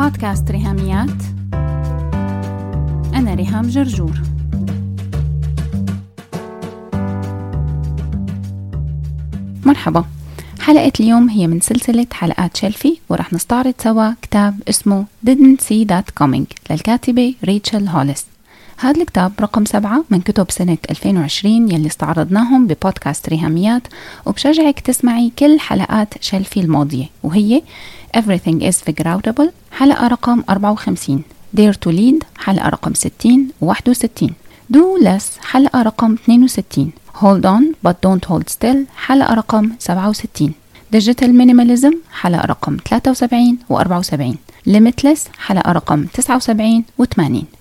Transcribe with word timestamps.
بودكاست 0.00 0.50
ريهاميات. 0.50 1.22
أنا 3.14 3.34
ريهام 3.34 3.68
جرجور. 3.68 4.22
مرحبا. 9.66 10.04
حلقة 10.60 10.92
اليوم 11.00 11.28
هي 11.28 11.46
من 11.46 11.60
سلسلة 11.60 12.06
حلقات 12.12 12.56
شلفي 12.56 12.98
ورح 13.08 13.32
نستعرض 13.32 13.74
سوا 13.78 14.12
كتاب 14.22 14.62
اسمه 14.68 15.04
Didn't 15.26 15.60
See 15.60 15.86
That 15.88 16.24
Coming 16.24 16.44
للكاتبة 16.70 17.34
ريتشل 17.44 17.88
هوليس. 17.88 18.26
هذا 18.80 19.00
الكتاب 19.00 19.32
رقم 19.40 19.64
سبعة 19.64 20.04
من 20.10 20.20
كتب 20.20 20.50
سنة 20.50 20.78
2020 20.90 21.70
يلي 21.72 21.86
استعرضناهم 21.86 22.66
ببودكاست 22.66 23.28
ريهاميات 23.28 23.82
وبشجعك 24.26 24.80
تسمعي 24.80 25.32
كل 25.38 25.60
حلقات 25.60 26.14
شلفي 26.20 26.60
الماضية 26.60 27.06
وهي 27.22 27.62
Everything 28.12 28.60
is 28.62 28.82
Figure 28.82 29.06
Outable 29.06 29.50
حلقة 29.72 30.06
رقم 30.06 30.42
54 30.48 31.22
Dare 31.54 31.74
to 31.74 31.90
Lead 31.90 32.24
حلقة 32.38 32.68
رقم 32.68 32.92
60 32.94 33.52
و 33.60 33.72
61 33.72 34.34
Do 34.72 34.98
Less 35.02 35.38
حلقة 35.40 35.82
رقم 35.82 36.16
62 36.26 36.92
Hold 37.14 37.44
On 37.44 37.74
But 37.86 37.94
Don't 38.02 38.24
Hold 38.28 38.48
Still 38.48 38.86
حلقة 38.96 39.34
رقم 39.34 39.72
67 39.78 40.54
Digital 40.96 41.28
Minimalism 41.28 41.94
حلقة 42.12 42.46
رقم 42.46 42.76
73 42.76 43.58
و 43.68 43.78
74 43.78 44.36
Limitless 44.66 45.28
حلقة 45.38 45.72
رقم 45.72 46.06
79 46.14 46.84
و 46.98 47.04
80 47.04 47.59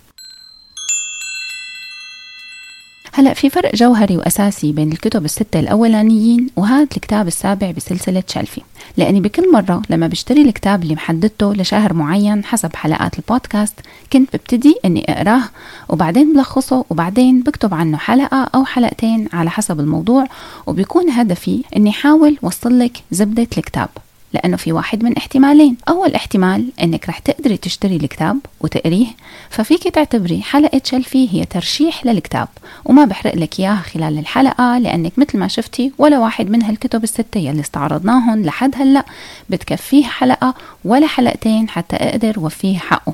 هلا 3.13 3.34
في 3.34 3.49
فرق 3.49 3.76
جوهري 3.76 4.18
وأساسي 4.18 4.72
بين 4.72 4.91
الكتب 4.91 5.26
الستة 5.26 5.59
الأولانيين 5.59 6.48
وهذا 6.55 6.84
الكتاب 6.84 7.27
السابع 7.27 7.72
بسلسلة 7.72 8.23
شلفي. 8.27 8.62
لأني 8.98 9.22
بكل 9.22 9.52
مرة 9.52 9.82
لما 9.90 10.08
بشتري 10.08 10.41
الكتاب 10.41 10.84
اللي 10.84 10.95
محددته 10.95 11.54
لشهر 11.54 11.94
معين 11.94 12.44
حسب 12.44 12.76
حلقات 12.76 13.20
البودكاست 13.20 13.74
كنت 14.13 14.35
ببتدي 14.35 14.76
إني 14.85 15.05
أقراه 15.10 15.43
وبعدين 15.90 16.34
بلخصه 16.34 16.85
وبعدين 16.90 17.41
بكتب 17.41 17.74
عنه 17.74 17.98
حلقة 17.98 18.49
أو 18.55 18.65
حلقتين 18.65 19.30
على 19.34 19.49
حسب 19.49 19.80
الموضوع 19.80 20.27
وبيكون 20.68 21.10
هدفي 21.10 21.63
إني 21.77 21.90
أحاول 21.90 22.37
وصل 22.41 22.80
لك 22.80 22.98
زبدة 23.12 23.48
الكتاب. 23.57 23.90
لأنه 24.34 24.58
في 24.58 24.72
واحد 24.72 25.04
من 25.04 25.18
احتمالين. 25.18 25.77
أول 25.90 26.16
احتمال 26.16 26.72
أنك 26.84 27.10
رح 27.10 27.20
تقدري 27.20 27.58
تشتري 27.58 27.96
الكتاب 27.96 28.38
وتقريه 28.62 29.08
ففيك 29.49 29.84
تعتبري 29.84 30.41
حلقة 30.41 30.82
شلفي 30.84 31.34
هي 31.34 31.46
ترشيح 31.46 32.05
للكتاب 32.05 32.48
وما 32.86 33.05
بحرق 33.05 33.36
لك 33.36 33.60
إياها 33.60 33.76
خلال 33.94 34.18
الحلقة 34.20 34.77
لأنك 34.77 35.20
مثل 35.20 35.38
ما 35.38 35.48
شفتي 35.48 35.91
ولا 35.98 36.20
واحد 36.20 36.49
من 36.49 36.63
هالكتب 36.63 37.04
الستة 37.04 37.38
يلي 37.38 37.60
استعرضناهم 37.62 38.46
لحد 38.46 38.76
هلأ 38.76 39.05
بتكفيه 39.49 40.05
حلقة 40.05 40.54
ولا 40.86 41.08
حلقتين 41.08 41.70
حتى 41.70 41.96
أقدر 41.96 42.40
وفيه 42.40 42.77
حقه. 42.77 43.14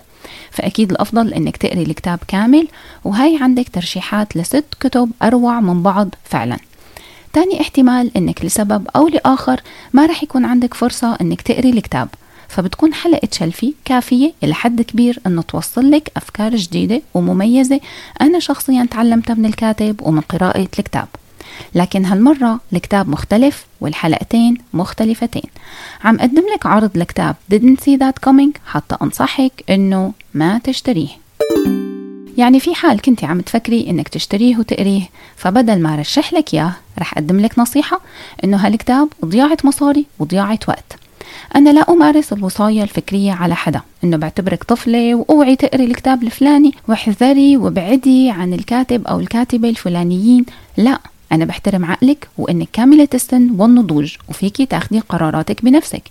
فأكيد 0.51 0.91
الأفضل 0.91 1.33
أنك 1.33 1.57
تقري 1.57 1.83
الكتاب 1.83 2.19
كامل 2.27 2.67
وهي 3.03 3.37
عندك 3.41 3.69
ترشيحات 3.69 4.37
لست 4.37 4.65
كتب 4.79 5.11
أروع 5.23 5.59
من 5.59 5.83
بعض 5.83 6.15
فعلا. 6.23 6.57
تاني 7.35 7.61
احتمال 7.61 8.11
إنك 8.17 8.45
لسبب 8.45 8.87
أو 8.95 9.07
لآخر 9.07 9.61
ما 9.93 10.05
رح 10.05 10.23
يكون 10.23 10.45
عندك 10.45 10.73
فرصة 10.73 11.17
إنك 11.21 11.41
تقري 11.41 11.69
الكتاب. 11.69 12.09
فبتكون 12.47 12.93
حلقة 12.93 13.27
شلفي 13.31 13.73
كافية 13.85 14.33
إلى 14.43 14.53
حد 14.53 14.81
كبير 14.81 15.19
إنه 15.27 15.41
توصل 15.41 15.91
لك 15.91 16.11
أفكار 16.17 16.55
جديدة 16.55 17.01
ومميزة. 17.13 17.79
أنا 18.21 18.39
شخصيا 18.39 18.87
تعلمتها 18.91 19.33
من 19.33 19.45
الكاتب 19.45 20.01
ومن 20.01 20.21
قراءة 20.21 20.59
الكتاب. 20.59 21.07
لكن 21.75 22.05
هالمرة 22.05 22.59
الكتاب 22.73 23.09
مختلف 23.09 23.65
والحلقتين 23.81 24.57
مختلفتين. 24.73 25.49
عم 26.03 26.15
أقدم 26.15 26.43
لك 26.53 26.65
عرض 26.65 26.97
لكتاب 26.97 27.35
Didn't 27.53 27.79
See 27.85 27.97
That 27.97 28.29
Coming 28.29 28.59
حتى 28.65 28.95
أنصحك 29.01 29.63
إنه 29.69 30.13
ما 30.33 30.57
تشتريه. 30.57 31.09
يعني 32.37 32.59
في 32.59 32.75
حال 32.75 33.01
كنت 33.01 33.23
عم 33.23 33.41
تفكري 33.41 33.89
إنك 33.89 34.07
تشتريه 34.07 34.57
وتقريه 34.57 35.01
فبدل 35.35 35.81
ما 35.81 35.95
رشح 35.95 36.33
لك 36.33 36.53
إياه 36.53 36.73
رح 36.99 37.13
أقدم 37.13 37.39
لك 37.39 37.59
نصيحة 37.59 38.01
إنه 38.43 38.57
هالكتاب 38.57 39.07
ضياعة 39.25 39.57
مصاري 39.63 40.05
وضياعة 40.19 40.59
وقت. 40.67 40.95
أنا 41.55 41.69
لا 41.69 41.89
أمارس 41.89 42.33
الوصاية 42.33 42.83
الفكرية 42.83 43.31
على 43.31 43.55
حدا 43.55 43.81
إنه 44.03 44.17
بعتبرك 44.17 44.63
طفلة 44.63 45.15
وأوعي 45.15 45.55
تقري 45.55 45.85
الكتاب 45.85 46.23
الفلاني 46.23 46.71
واحذري 46.87 47.57
وابعدي 47.57 48.29
عن 48.29 48.53
الكاتب 48.53 49.07
أو 49.07 49.19
الكاتبة 49.19 49.69
الفلانيين 49.69 50.45
لا. 50.77 50.99
أنا 51.31 51.45
بحترم 51.45 51.85
عقلك 51.85 52.27
وإنك 52.37 52.67
كاملة 52.73 53.07
السن 53.13 53.49
والنضوج 53.57 54.15
وفيكي 54.29 54.65
تاخدي 54.65 54.99
قراراتك 54.99 55.65
بنفسك. 55.65 56.03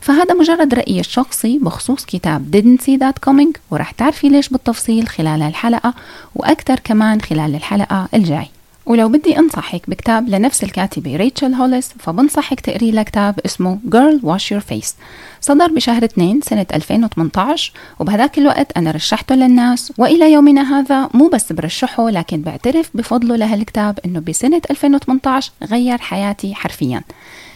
فهذا 0.00 0.34
مجرد 0.34 0.74
رأيي 0.74 1.00
الشخصي 1.00 1.58
بخصوص 1.58 2.04
كتاب 2.04 2.56
Didn't 2.56 2.84
See 2.84 2.98
That 2.98 3.30
Coming 3.30 3.58
ورح 3.70 3.90
تعرفي 3.90 4.28
ليش 4.28 4.48
بالتفصيل 4.48 5.08
خلال 5.08 5.42
الحلقة 5.42 5.94
وأكثر 6.34 6.78
كمان 6.78 7.20
خلال 7.20 7.54
الحلقة 7.54 8.08
الجاي. 8.14 8.48
ولو 8.86 9.08
بدي 9.08 9.38
أنصحك 9.38 9.90
بكتاب 9.90 10.28
لنفس 10.28 10.64
الكاتبة 10.64 11.16
ريتشل 11.16 11.54
هوليس 11.54 11.90
فبنصحك 11.98 12.60
تقري 12.60 12.90
لها 12.90 13.02
كتاب 13.02 13.40
اسمه 13.46 13.78
Girl 13.90 14.22
Wash 14.24 14.56
Your 14.56 14.62
Face. 14.72 14.92
صدر 15.40 15.66
بشهر 15.66 16.04
2 16.04 16.40
سنة 16.40 16.66
2018 16.74 17.72
وبهذاك 17.98 18.38
الوقت 18.38 18.72
أنا 18.76 18.90
رشحته 18.90 19.34
للناس. 19.34 19.92
وإلى 19.98 20.32
يومنا 20.32 20.78
هذا 20.78 21.08
مو 21.14 21.28
بس 21.28 21.52
برشحه 21.52 22.10
لكن 22.10 22.42
بعترف 22.42 22.90
بفضله 22.94 23.36
لهالكتاب 23.36 23.98
إنه 24.04 24.20
بسنة 24.20 24.62
2018 24.70 25.52
غير 25.62 25.98
حياتي 25.98 26.54
حرفيا. 26.54 27.02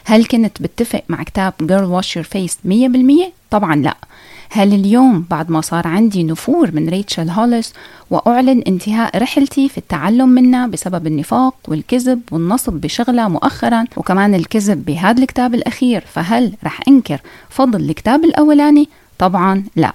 هل 0.05 0.25
كنت 0.25 0.63
بتفق 0.63 1.03
مع 1.09 1.23
كتاب 1.23 1.53
Girl 1.63 2.03
Wash 2.05 2.09
Your 2.09 2.27
Face 2.27 2.55
100%؟ 2.69 3.33
طبعا 3.51 3.77
لا. 3.77 3.97
هل 4.51 4.75
اليوم 4.75 5.25
بعد 5.31 5.51
ما 5.51 5.61
صار 5.61 5.87
عندي 5.87 6.25
نفور 6.25 6.71
من 6.73 6.89
ريتشل 6.89 7.31
هوليس 7.31 7.73
وأعلن 8.11 8.63
انتهاء 8.67 9.19
رحلتي 9.19 9.69
في 9.69 9.79
التعلم 9.79 10.29
منها 10.29 10.67
بسبب 10.67 11.07
النفاق 11.07 11.55
والكذب 11.69 12.21
والنصب 12.31 12.73
بشغلة 12.73 13.29
مؤخرا 13.29 13.85
وكمان 13.97 14.35
الكذب 14.35 14.85
بهذا 14.85 15.23
الكتاب 15.23 15.55
الأخير 15.55 16.05
فهل 16.13 16.53
رح 16.65 16.81
أنكر 16.89 17.21
فضل 17.51 17.81
الكتاب 17.91 18.25
الأولاني؟ 18.25 18.89
طبعا 19.19 19.65
لا 19.77 19.93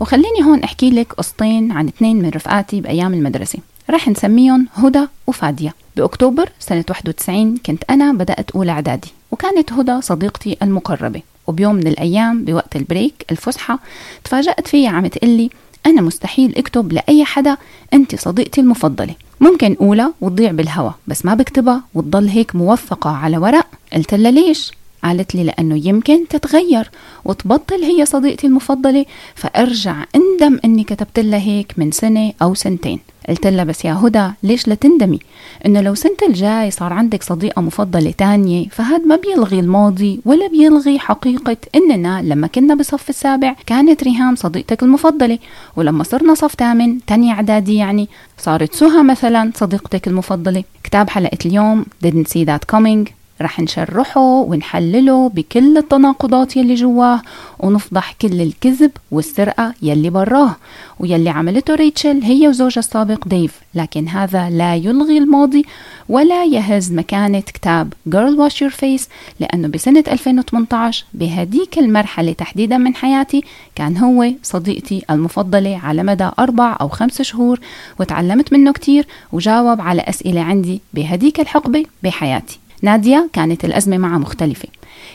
وخليني 0.00 0.42
هون 0.44 0.62
أحكي 0.62 0.90
لك 0.90 1.12
قصتين 1.12 1.72
عن 1.72 1.88
اثنين 1.88 2.22
من 2.22 2.28
رفقاتي 2.28 2.80
بأيام 2.80 3.14
المدرسة. 3.14 3.58
رح 3.90 4.08
نسميهم 4.08 4.66
هدى 4.74 5.06
وفادية. 5.26 5.74
بأكتوبر 5.96 6.48
سنة 6.60 6.84
91 6.90 7.56
كنت 7.56 7.84
أنا 7.90 8.12
بدأت 8.12 8.50
أولى 8.50 8.72
إعدادي 8.72 9.08
وكانت 9.30 9.72
هدى 9.72 10.00
صديقتي 10.00 10.56
المقربة. 10.62 11.22
وبيوم 11.46 11.74
من 11.74 11.86
الأيام 11.86 12.44
بوقت 12.44 12.76
البريك 12.76 13.24
الفسحة 13.30 13.78
تفاجأت 14.24 14.68
فيها 14.68 14.90
عم 14.90 15.06
تقلي 15.06 15.50
أنا 15.86 16.02
مستحيل 16.02 16.54
أكتب 16.56 16.92
لأي 16.92 17.24
حدا 17.24 17.56
أنت 17.94 18.20
صديقتي 18.20 18.60
المفضلة. 18.60 19.14
ممكن 19.40 19.76
أولى 19.80 20.12
وتضيع 20.20 20.50
بالهوا 20.50 20.90
بس 21.06 21.24
ما 21.24 21.34
بكتبها 21.34 21.82
وتضل 21.94 22.28
هيك 22.28 22.56
موثقة 22.56 23.10
على 23.10 23.38
ورق؟ 23.38 23.66
قلت 23.92 24.14
لها 24.14 24.30
ليش؟ 24.30 24.72
قالت 25.04 25.34
لي 25.34 25.44
لأنه 25.44 25.86
يمكن 25.88 26.28
تتغير 26.28 26.90
وتبطل 27.24 27.82
هي 27.82 28.06
صديقتي 28.06 28.46
المفضلة 28.46 29.06
فأرجع 29.34 30.04
أندم 30.16 30.58
أني 30.64 30.84
كتبت 30.84 31.18
لها 31.18 31.38
هيك 31.38 31.74
من 31.76 31.90
سنة 31.90 32.32
أو 32.42 32.54
سنتين. 32.54 33.00
قلت 33.28 33.46
لها 33.46 33.64
بس 33.64 33.84
يا 33.84 33.92
هدى 33.92 34.30
ليش 34.42 34.68
لا 34.68 34.74
تندمي؟ 34.74 35.18
إنه 35.66 35.80
لو 35.80 35.94
سنة 35.94 36.16
الجاي 36.28 36.70
صار 36.70 36.92
عندك 36.92 37.22
صديقة 37.22 37.62
مفضلة 37.62 38.10
تانية 38.10 38.68
فهاد 38.68 39.06
ما 39.06 39.16
بيلغي 39.16 39.60
الماضي 39.60 40.20
ولا 40.24 40.48
بيلغي 40.48 40.98
حقيقة 40.98 41.56
إننا 41.74 42.22
لما 42.22 42.46
كنا 42.46 42.74
بصف 42.74 43.10
السابع 43.10 43.56
كانت 43.66 44.02
ريهام 44.02 44.36
صديقتك 44.36 44.82
المفضلة. 44.82 45.38
ولما 45.76 46.04
صرنا 46.04 46.34
صف 46.34 46.54
ثامن 46.54 47.04
تانية 47.06 47.32
إعدادي 47.32 47.74
يعني 47.74 48.08
صارت 48.38 48.74
سهى 48.74 49.02
مثلا 49.02 49.52
صديقتك 49.54 50.08
المفضلة. 50.08 50.64
كتاب 50.84 51.10
حلقة 51.10 51.38
اليوم 51.46 51.84
didn't 52.04 52.28
see 52.32 52.44
that 52.44 52.76
coming. 52.76 53.19
رح 53.42 53.60
نشرحه 53.60 54.20
ونحلله 54.20 55.28
بكل 55.28 55.78
التناقضات 55.78 56.56
يلي 56.56 56.74
جواه 56.74 57.22
ونفضح 57.58 58.12
كل 58.12 58.40
الكذب 58.40 58.90
والسرقة 59.10 59.74
يلي 59.82 60.10
براه. 60.10 60.56
ويلي 60.98 61.30
عملته 61.30 61.74
ريتشل 61.74 62.22
هي 62.22 62.48
وزوجها 62.48 62.78
السابق 62.78 63.28
ديف. 63.28 63.60
لكن 63.74 64.08
هذا 64.08 64.50
لا 64.50 64.74
يلغي 64.74 65.18
الماضي 65.18 65.64
ولا 66.08 66.44
يهز 66.44 66.92
مكانة 66.92 67.40
كتاب 67.40 67.92
Girl 68.10 68.36
Wash 68.38 68.54
Your 68.54 68.72
Face 68.72 69.08
لأنه 69.40 69.68
بسنة 69.68 70.04
2018 70.08 71.04
بهديك 71.14 71.78
المرحلة 71.78 72.32
تحديدا 72.32 72.78
من 72.78 72.94
حياتي 72.94 73.42
كان 73.74 73.96
هو 73.96 74.32
صديقتي 74.42 75.04
المفضلة 75.10 75.80
على 75.84 76.02
مدى 76.02 76.30
أربع 76.38 76.76
أو 76.80 76.88
خمس 76.88 77.22
شهور 77.22 77.60
وتعلمت 78.00 78.52
منه 78.52 78.72
كتير 78.72 79.06
وجاوب 79.32 79.80
على 79.80 80.02
أسئلة 80.02 80.40
عندي 80.40 80.80
بهديك 80.94 81.40
الحقبة 81.40 81.84
بحياتي. 82.02 82.58
نادية 82.82 83.28
كانت 83.32 83.64
الأزمة 83.64 83.98
معها 83.98 84.18
مختلفة. 84.18 84.68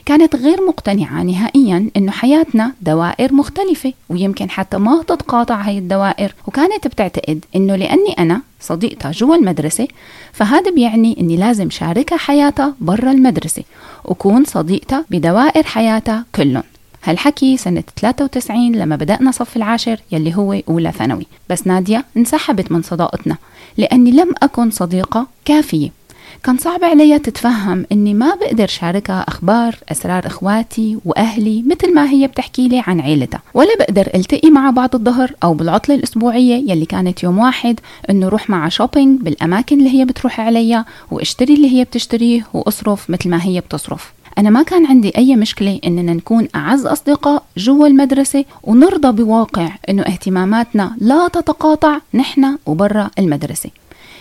كانت 0.05 0.35
غير 0.35 0.65
مقتنعة 0.67 1.23
نهائيا 1.23 1.89
إنه 1.97 2.11
حياتنا 2.11 2.71
دوائر 2.81 3.33
مختلفة 3.33 3.93
ويمكن 4.09 4.49
حتى 4.49 4.77
ما 4.77 5.03
تتقاطع 5.07 5.61
هاي 5.61 5.77
الدوائر. 5.77 6.35
وكانت 6.47 6.87
بتعتقد 6.87 7.45
إنه 7.55 7.75
لأني 7.75 8.11
أنا 8.19 8.41
صديقتها 8.61 9.11
جوا 9.11 9.35
المدرسة 9.35 9.87
فهذا 10.33 10.71
بيعني 10.71 11.17
إني 11.19 11.37
لازم 11.37 11.69
شاركها 11.69 12.17
حياتها 12.17 12.75
برا 12.81 13.11
المدرسة 13.11 13.63
وكون 14.05 14.43
صديقتها 14.45 15.05
بدوائر 15.09 15.63
حياتها 15.63 16.25
كلهم. 16.35 16.63
هالحكي 17.03 17.57
سنة 17.57 17.83
93 18.01 18.71
لما 18.71 18.95
بدأنا 18.95 19.31
صف 19.31 19.55
العاشر 19.55 19.99
يلي 20.11 20.35
هو 20.35 20.53
أولى 20.69 20.91
ثانوي. 20.91 21.25
بس 21.49 21.67
نادية 21.67 22.05
انسحبت 22.17 22.71
من 22.71 22.81
صداقتنا 22.81 23.37
لأني 23.77 24.11
لم 24.11 24.33
أكن 24.43 24.71
صديقة 24.71 25.27
كافية. 25.45 26.04
كان 26.43 26.57
صعب 26.57 26.83
علي 26.83 27.19
تتفهم 27.19 27.85
إني 27.91 28.13
ما 28.13 28.35
بقدر 28.35 28.67
شاركها 28.67 29.25
أخبار 29.27 29.75
أسرار 29.91 30.27
إخواتي 30.27 30.97
وأهلي 31.05 31.63
مثل 31.67 31.93
ما 31.93 32.09
هي 32.09 32.27
بتحكي 32.27 32.67
لي 32.67 32.83
عن 32.87 32.99
عيلتها. 32.99 33.41
ولا 33.53 33.77
بقدر 33.79 34.09
التقي 34.15 34.49
مع 34.49 34.69
بعض 34.69 34.95
الظهر 34.95 35.31
أو 35.43 35.53
بالعطلة 35.53 35.95
الأسبوعية 35.95 36.71
يلي 36.71 36.85
كانت 36.85 37.23
يوم 37.23 37.37
واحد 37.37 37.79
إنه 38.09 38.27
روح 38.27 38.49
مع 38.49 38.69
شوبينج 38.69 39.21
بالأماكن 39.21 39.79
اللي 39.79 39.99
هي 39.99 40.05
بتروح 40.05 40.39
عليها 40.39 40.85
واشتري 41.11 41.53
اللي 41.53 41.71
هي 41.71 41.83
بتشتريه 41.83 42.47
وأصرف 42.53 43.09
مثل 43.09 43.29
ما 43.29 43.43
هي 43.43 43.59
بتصرف. 43.59 44.13
أنا 44.37 44.49
ما 44.49 44.63
كان 44.63 44.85
عندي 44.85 45.17
أي 45.17 45.35
مشكلة 45.35 45.79
إننا 45.85 46.13
نكون 46.13 46.47
أعز 46.55 46.85
أصدقاء 46.85 47.43
جوا 47.57 47.87
المدرسة 47.87 48.45
ونرضى 48.63 49.23
بواقع 49.23 49.69
إنه 49.89 50.01
اهتماماتنا 50.03 50.95
لا 51.01 51.27
تتقاطع 51.27 51.97
نحن 52.13 52.57
وبرا 52.65 53.09
المدرسة. 53.19 53.69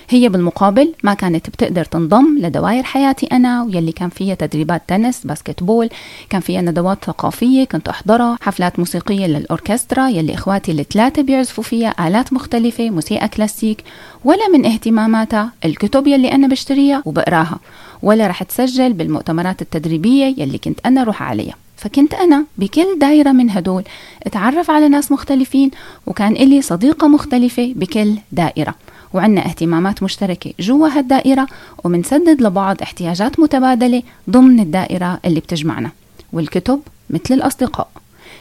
هي 0.09 0.29
بالمقابل 0.29 0.93
ما 1.03 1.15
كانت 1.15 1.51
بتقدر 1.51 1.85
تنضم 1.85 2.39
لدوائر 2.39 2.83
حياتي 2.83 3.27
أنا 3.27 3.63
ويلي 3.63 3.93
كان 3.93 4.09
فيها 4.09 4.35
تدريبات 4.35 4.83
تنس 4.89 5.27
باسكتبول 5.27 5.89
كان 6.31 6.41
فيها 6.41 6.61
ندوات 6.61 7.05
ثقافية 7.05 7.65
كنت 7.65 7.89
أحضرها 7.89 8.39
حفلات 8.41 8.79
موسيقية 8.79 9.27
للأوركسترا 9.27 10.09
يلي 10.09 10.35
إخواتي 10.35 10.73
الثلاثة 10.73 11.23
بيعزفوا 11.23 11.65
فيها 11.65 12.09
آلات 12.09 12.33
مختلفة 12.33 12.91
موسيقى 12.91 13.29
كلاسيك 13.29 13.85
ولا 14.25 14.49
من 14.49 14.67
اهتماماتها 14.67 15.53
الكتب 15.65 16.07
يلي 16.07 16.33
أنا 16.33 16.49
بشتريها 16.49 17.03
وبقراها 17.05 17.59
ولا 18.03 18.27
رح 18.27 18.43
تسجل 18.43 18.93
بالمؤتمرات 18.93 19.63
التدريبية 19.63 20.35
يلي 20.39 20.59
كنت 20.59 20.81
أنا 20.87 21.05
روح 21.05 21.23
عليها. 21.23 21.55
فكنت 21.77 22.15
أنا 22.15 22.45
بكل 22.59 22.99
دايرة 22.99 23.33
من 23.33 23.51
هدول 23.51 23.83
أتعرف 24.23 24.71
على 24.71 24.89
ناس 24.89 25.13
مختلفين 25.13 25.71
وكان 26.07 26.33
إلي 26.33 26.63
صديقة 26.63 27.09
مختلفة 27.09 27.73
بكل 27.77 28.15
دائرة 28.33 28.75
وعندنا 29.15 29.47
اهتمامات 29.47 30.03
مشتركة 30.03 30.53
جوا 30.61 30.89
هالدائرة 30.89 31.47
ومنسدد 31.85 32.43
لبعض 32.43 32.83
احتياجات 32.83 33.41
متبادلة 33.41 34.03
ضمن 34.31 34.61
الدائرة 34.61 35.21
اللي 35.25 35.41
بتجمعنا 35.41 35.91
والكتب 36.33 36.81
مثل 37.11 37.35
الأصدقاء. 37.35 37.89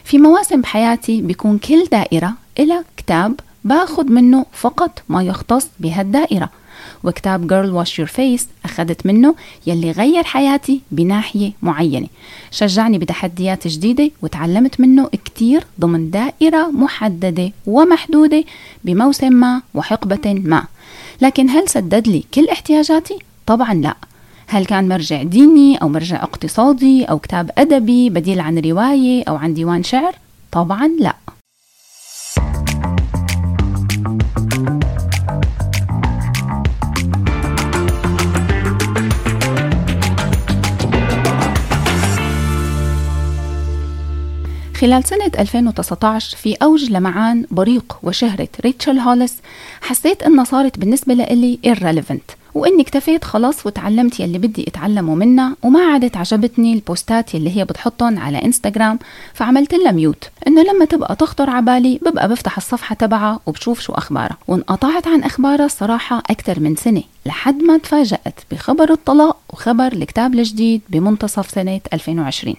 في 0.04 0.18
مواسم 0.18 0.60
بحياتي 0.60 1.22
بيكون 1.22 1.58
كل 1.58 1.84
دائرة 1.84 2.32
إلى 2.58 2.84
كتاب 2.96 3.40
باخد 3.64 4.10
منه 4.10 4.46
فقط 4.52 5.02
ما 5.08 5.22
يختص 5.22 5.68
بهالدائرة. 5.80 6.50
وكتاب 7.04 7.46
Girl 7.52 7.86
Wash 7.86 7.90
Your 7.90 8.08
Face 8.08 8.46
أخذت 8.64 9.06
منه 9.06 9.34
يلي 9.66 9.90
غير 9.90 10.24
حياتي 10.24 10.80
بناحية 10.90 11.52
معينة 11.62 12.06
شجعني 12.50 12.98
بتحديات 12.98 13.68
جديدة 13.68 14.10
وتعلمت 14.22 14.80
منه 14.80 15.08
كتير 15.24 15.64
ضمن 15.80 16.10
دائرة 16.10 16.70
محددة 16.70 17.52
ومحدودة 17.66 18.44
بموسم 18.84 19.32
ما 19.32 19.62
وحقبة 19.74 20.34
ما 20.44 20.64
لكن 21.20 21.50
هل 21.50 21.68
سدد 21.68 22.08
لي 22.08 22.24
كل 22.34 22.48
احتياجاتي؟ 22.48 23.18
طبعا 23.46 23.74
لا 23.74 23.96
هل 24.46 24.64
كان 24.66 24.88
مرجع 24.88 25.22
ديني 25.22 25.76
أو 25.76 25.88
مرجع 25.88 26.22
اقتصادي 26.22 27.04
أو 27.04 27.18
كتاب 27.18 27.50
أدبي 27.58 28.10
بديل 28.10 28.40
عن 28.40 28.58
رواية 28.58 29.24
أو 29.28 29.36
عن 29.36 29.54
ديوان 29.54 29.82
شعر؟ 29.82 30.14
طبعا 30.52 30.88
لا 31.00 31.14
خلال 44.84 45.04
سنة 45.04 45.30
2019 45.38 46.36
في 46.36 46.54
أوج 46.62 46.90
لمعان 46.90 47.46
بريق 47.50 47.96
وشهرة 48.02 48.48
ريتشل 48.60 48.98
هوليس 48.98 49.34
حسيت 49.80 50.22
إنها 50.22 50.44
صارت 50.44 50.78
بالنسبة 50.78 51.14
لإلي 51.14 51.58
irrelevant 51.66 52.34
وإني 52.54 52.82
اكتفيت 52.82 53.24
خلاص 53.24 53.66
وتعلمت 53.66 54.20
يلي 54.20 54.38
بدي 54.38 54.68
أتعلمه 54.68 55.14
منها 55.14 55.56
وما 55.62 55.80
عادت 55.80 56.16
عجبتني 56.16 56.72
البوستات 56.72 57.34
يلي 57.34 57.56
هي 57.56 57.64
بتحطهم 57.64 58.18
على 58.18 58.44
إنستغرام 58.44 58.98
فعملت 59.34 59.74
لها 59.74 59.92
mute. 59.92 60.24
إنه 60.46 60.62
لما 60.62 60.84
تبقى 60.84 61.16
تخطر 61.16 61.50
عبالي 61.50 62.00
ببقى 62.02 62.28
بفتح 62.28 62.56
الصفحة 62.56 62.94
تبعها 62.94 63.40
وبشوف 63.46 63.80
شو 63.80 63.92
أخبارها. 63.92 64.36
وانقطعت 64.48 65.06
عن 65.06 65.22
أخبارها 65.22 65.66
الصراحة 65.66 66.22
أكثر 66.30 66.60
من 66.60 66.76
سنة 66.76 67.02
لحد 67.26 67.62
ما 67.62 67.78
تفاجأت 67.78 68.40
بخبر 68.50 68.92
الطلاق 68.92 69.36
وخبر 69.52 69.92
الكتاب 69.92 70.34
الجديد 70.34 70.80
بمنتصف 70.88 71.50
سنة 71.50 71.80
2020 71.92 72.54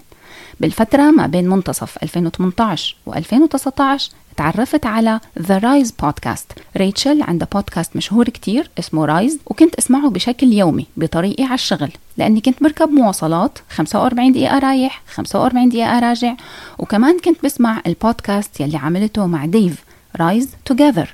بالفترة 0.59 1.11
ما 1.11 1.27
بين 1.27 1.49
منتصف 1.49 1.97
2018 2.03 2.95
و 3.05 3.13
2019 3.13 4.11
تعرفت 4.37 4.85
على 4.85 5.19
The 5.39 5.57
Rise 5.57 5.91
podcast 5.91 6.51
ريتشل 6.77 7.23
عندها 7.23 7.47
بودكاست 7.53 7.95
مشهور 7.95 8.29
كتير 8.29 8.69
اسمه 8.79 9.05
Rise 9.05 9.39
وكنت 9.45 9.75
أسمعه 9.75 10.09
بشكل 10.09 10.53
يومي 10.53 10.87
بطريقي 10.97 11.43
على 11.43 11.53
الشغل 11.53 11.91
لأني 12.17 12.41
كنت 12.41 12.63
بركب 12.63 12.89
مواصلات 12.89 13.59
45 13.69 14.31
دقيقة 14.31 14.59
رايح 14.59 15.01
45 15.13 15.69
دقيقة 15.69 15.99
راجع 15.99 16.35
وكمان 16.77 17.19
كنت 17.19 17.45
بسمع 17.45 17.81
البودكاست 17.87 18.59
يلي 18.59 18.77
عملته 18.77 19.25
مع 19.25 19.45
ديف 19.45 19.83
Rise 20.15 20.49
Together 20.65 21.13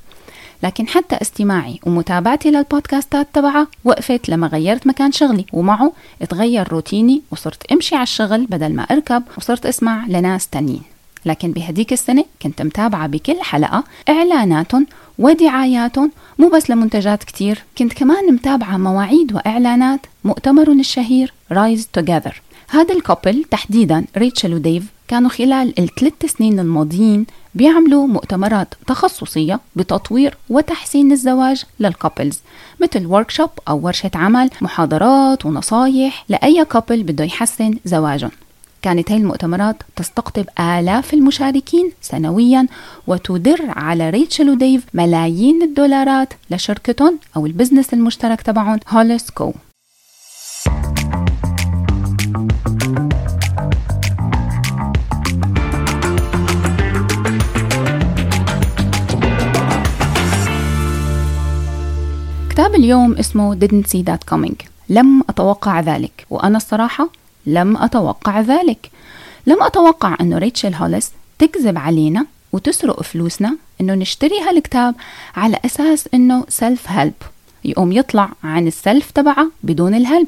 لكن 0.64 0.88
حتى 0.88 1.16
استماعي 1.22 1.80
ومتابعتي 1.86 2.52
للبودكاستات 2.52 3.28
تبعها 3.34 3.68
وقفت 3.84 4.30
لما 4.30 4.48
غيرت 4.48 4.88
مكان 4.88 5.12
شغلي. 5.12 5.46
ومعه 5.54 5.94
اتغير 6.22 6.68
روتيني 6.68 7.22
وصرت 7.32 7.72
امشي 7.72 7.96
على 7.96 8.04
الشغل 8.04 8.46
بدل 8.46 8.74
ما 8.76 8.84
اركب 8.84 9.24
وصرت 9.38 9.66
اسمع 9.66 10.06
لناس 10.08 10.48
تانيين. 10.48 10.82
لكن 11.26 11.52
بهديك 11.52 11.94
السنة 11.94 12.26
كنت 12.42 12.62
متابعة 12.62 13.08
بكل 13.08 13.42
حلقة 13.42 13.84
إعلاناتهم 14.10 14.88
ودعاياتهم 15.20 16.12
مو 16.40 16.50
بس 16.50 16.70
لمنتجات 16.70 17.24
كتير 17.24 17.64
كنت 17.78 17.94
كمان 17.94 18.34
متابعة 18.34 18.78
مواعيد 18.78 19.34
وإعلانات. 19.34 20.00
مؤتمرهم 20.24 20.80
الشهير 20.80 21.34
Rise 21.52 21.88
Together 21.94 22.42
هذا 22.70 22.94
ال 22.94 23.01
couple 23.01 23.44
تحديدا 23.52 24.06
ريتشل 24.18 24.54
وديف 24.54 24.84
كانوا 25.12 25.30
خلال 25.30 25.80
الثلاث 25.80 26.26
سنين 26.26 26.60
الماضيين 26.60 27.26
بيعملوا 27.56 28.08
مؤتمرات 28.08 28.74
تخصصية 28.88 29.60
بتطوير 29.76 30.38
وتحسين 30.50 31.12
الزواج 31.12 31.64
لل 31.80 31.93
couples 31.93 32.40
مثل 32.80 33.06
workshop 33.06 33.50
أو 33.68 33.86
ورشة 33.86 34.12
عمل 34.16 34.50
محاضرات 34.62 35.46
ونصايح 35.46 36.26
لأي 36.30 36.66
couple 36.66 37.04
بده 37.04 37.24
يحسن 37.24 37.78
زواجهم. 37.86 38.32
كانت 38.82 39.12
هاي 39.12 39.18
المؤتمرات 39.18 39.76
تستقطب 39.96 40.46
آلاف 40.60 41.14
المشاركين 41.14 41.92
سنويا 42.02 42.68
وتدر 43.08 43.60
على 43.68 44.10
ريتشل 44.10 44.50
وديف 44.50 44.84
ملايين 44.94 45.62
الدولارات 45.62 46.34
لشركتهم 46.50 47.20
أو 47.36 47.46
ال 47.46 47.51
business 47.51 47.94
المشترك 47.94 48.42
تبعهم 48.42 48.80
Hollis 48.90 49.32
Co 49.32 49.54
كتاب 62.62 62.76
اليوم 62.76 63.14
اسمه 63.18 63.56
Didn't 63.56 63.88
See 63.88 64.04
That 64.04 64.34
Coming. 64.34 64.66
لم 64.90 65.24
أتوقع 65.30 65.80
ذلك. 65.80 66.26
وأنا 66.30 66.58
الصراحة 66.58 67.10
لم 67.46 67.78
أتوقع 67.78 68.42
ذلك. 68.42 68.92
لم 69.48 69.64
أتوقع 69.64 70.18
أنه 70.22 70.38
ريتشل 70.38 70.74
هوليس 70.74 71.12
تكذب 71.40 71.78
علينا 71.78 72.26
وتسرق 72.52 73.02
فلوسنا 73.02 73.58
أنه 73.82 73.94
نشتري 73.94 74.40
هالكتاب 74.40 74.96
على 75.36 75.60
أساس 75.66 76.10
أنه 76.14 76.46
سيلف 76.50 76.90
هيلب 76.90 77.14
يقوم 77.66 77.92
يطلع 77.92 78.30
عن 78.44 78.68
السلف 78.68 79.12
تبعها 79.12 79.52
بدون 79.64 79.96
الهلب 79.96 80.28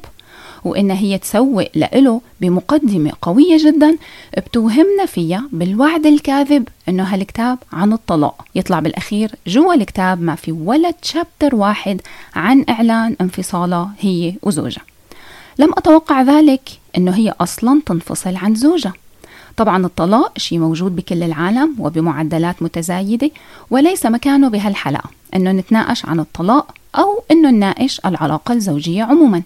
وإن 0.65 0.91
هي 0.91 1.17
تسوق 1.17 1.67
لإله 1.75 2.21
بمقدمة 2.41 3.11
قوية 3.21 3.57
جدا 3.57 3.97
بتوهمنا 4.37 5.05
فيها 5.05 5.43
بالوعد 5.51 6.05
الكاذب 6.05 6.67
إنه 6.89 7.03
هالكتاب 7.03 7.57
عن 7.73 7.93
الطلاق. 7.93 8.45
يطلع 8.55 8.79
بالأخير 8.79 9.31
جوا 9.47 9.73
الكتاب 9.73 10.21
ما 10.21 10.35
في 10.35 10.51
ولا 10.51 10.91
تشابتر 10.91 11.55
واحد 11.55 12.01
عن 12.35 12.65
إعلان 12.69 13.15
انفصالها 13.21 13.91
هي 13.99 14.33
وزوجها. 14.41 14.83
لم 15.59 15.71
أتوقع 15.77 16.21
ذلك 16.21 16.69
إنه 16.97 17.11
هي 17.11 17.33
أصلا 17.41 17.81
تنفصل 17.85 18.35
عن 18.35 18.55
زوجها. 18.55 18.93
طبعا 19.57 19.85
الطلاق 19.85 20.37
شيء 20.37 20.59
موجود 20.59 20.95
بكل 20.95 21.23
العالم 21.23 21.75
وبمعدلات 21.79 22.63
متزايدة 22.63 23.31
وليس 23.71 24.05
مكانه 24.05 24.49
بهالحلقة 24.49 25.09
إنه 25.35 25.51
نتناقش 25.51 26.05
عن 26.05 26.19
الطلاق 26.19 26.73
أو 26.95 27.23
إنه 27.31 27.49
نناقش 27.49 28.01
العلاقة 28.05 28.53
الزوجية 28.53 29.03
عموما. 29.03 29.43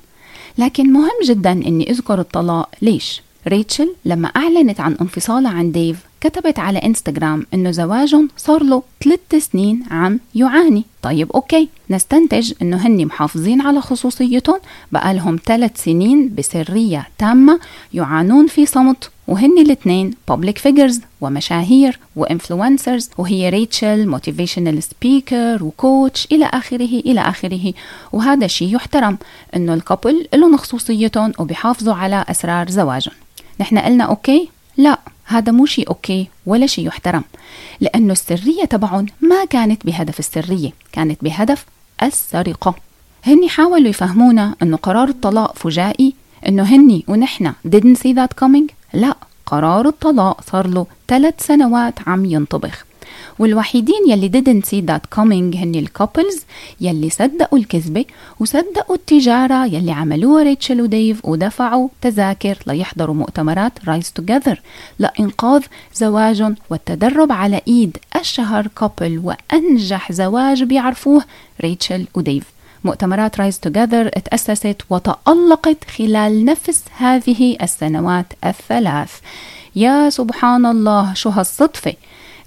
لكن 0.58 0.94
مهم 0.94 1.20
جدا 1.24 1.52
إني 1.52 1.92
أذكر 1.92 2.20
الطلاق. 2.20 2.70
ليش؟ 2.82 3.22
ريتشل 3.48 3.96
لما 4.06 4.28
أعلنت 4.28 4.80
عن 4.80 4.98
انفصالها 5.02 5.52
عن 5.52 5.72
ديف 5.72 5.98
كتبت 6.22 6.60
على 6.60 6.80
إنستغرام 6.80 7.46
إنه 7.54 7.72
زواجهم 7.72 8.30
صار 8.38 8.64
له 8.64 8.84
ثلاث 9.04 9.50
سنين 9.52 9.84
عم 9.92 10.20
يعاني. 10.36 10.86
طيب 11.02 11.32
أوكي. 11.32 11.70
نستنتج 11.90 12.54
إنه 12.62 12.78
هني 12.78 13.06
محافظين 13.06 13.62
على 13.62 13.82
خصوصيتهم. 13.82 14.60
بقالهم 14.92 15.40
ثلاث 15.46 15.84
سنين 15.84 16.36
بسرية 16.36 17.08
تامة 17.18 17.60
يعانون 17.94 18.48
في 18.48 18.66
صمت. 18.66 19.12
وهن 19.28 19.58
الاثنين 19.60 20.14
public 20.32 20.56
figures 20.68 21.00
ومشاهير 21.22 22.00
و 22.16 22.23
influencers 22.23 23.10
وهي 23.18 23.50
ريتشل 23.50 24.08
motivational 24.08 24.84
speaker 24.84 25.64
و 25.64 25.74
coach 25.74 26.28
إلى 26.32 26.46
آخره 26.46 27.00
إلى 27.00 27.22
آخره. 27.22 27.74
وهذا 28.14 28.48
شيء 28.48 28.76
يحترم 28.76 29.18
إنه 29.56 29.74
ال 29.74 29.81
couple 29.81 30.28
لهم 30.34 30.58
خصوصيتهم 30.58 31.34
وبيحافظوا 31.40 31.94
على 31.94 32.26
أسرار 32.30 32.70
زواجهم. 32.70 33.14
نحن 33.60 33.78
قلنا 33.78 34.04
okay؟ 34.04 34.50
لا 34.78 35.00
هذا 35.26 35.52
مو 35.52 35.66
شيء 35.66 35.88
okay 35.90 36.28
ولا 36.46 36.66
شيء 36.66 36.88
يحترم 36.88 37.24
لأنه 37.80 38.12
السرية 38.12 38.66
تبعهم 38.66 39.06
ما 39.22 39.46
كانت 39.46 39.86
بهدف 39.86 40.20
السرية 40.20 40.74
كانت 40.92 41.24
بهدف 41.24 41.66
السرقة. 42.04 42.76
هني 43.24 43.50
حاولوا 43.50 43.90
يفهمونا 43.90 44.56
إنه 44.62 44.78
قرار 44.78 45.08
الطلاق 45.08 45.56
فجائي 45.56 46.14
إنه 46.48 46.64
هني 46.64 47.06
ونحن 47.08 47.54
didn't 47.68 47.98
see 47.98 48.14
that 48.14 48.44
coming. 48.44 48.77
لا 48.94 49.15
قرار 49.46 49.88
الطلاق 49.88 50.41
صار 50.51 50.67
له 50.67 50.86
ثلاث 51.08 51.46
سنوات 51.46 51.94
عم 52.08 52.25
ينطبخ. 52.25 52.86
والوحيدين 53.39 54.10
يلي 54.10 54.29
didn't 54.29 54.65
see 54.65 54.82
that 54.82 55.17
coming 55.17 55.56
هن 55.56 55.75
ال 55.76 55.84
couples 55.84 56.46
يلي 56.82 57.10
صدقوا 57.10 57.58
الكذبة 57.58 58.06
وصدقوا 58.39 58.96
التجارة 58.96 59.65
يلي 59.65 59.91
عملوها 59.91 60.44
ريتشل 60.44 60.82
وديف 60.82 61.25
ودفعوا 61.25 61.89
تذاكر 62.01 62.58
ليحضروا 62.67 63.15
مؤتمرات 63.15 63.74
Rise 63.88 64.12
Together 64.12 64.62
لإنقاذ 65.00 65.63
زواجهم 65.94 66.56
والتدرب 66.70 67.32
على 67.32 67.62
إيد 67.67 67.98
أشهر 68.13 68.67
couple 68.68 69.22
وأنجح 69.24 70.12
زواج 70.12 70.63
بيعرفوه 70.63 71.24
ريتشل 71.62 72.08
وديف. 72.15 72.57
مؤتمرات 72.88 73.39
رايز 73.39 73.60
توجذر 73.60 74.10
تأسست 74.10 74.82
وتألقت 74.89 75.84
خلال 75.98 76.46
نفس 76.46 76.84
هذه 76.98 77.58
السنوات 77.62 78.25
الثلاث. 78.46 79.12
يا 79.75 80.10
سبحان 80.10 80.65
الله 80.65 81.13
شو 81.13 81.29
هالصدفة؟ 81.29 81.94